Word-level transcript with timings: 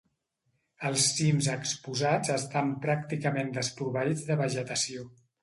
Els 0.87 1.03
cims 1.17 1.49
exposats 1.55 2.33
estan 2.37 2.73
pràcticament 2.87 3.53
desproveïts 3.61 4.27
de 4.33 4.41
vegetació. 4.43 5.07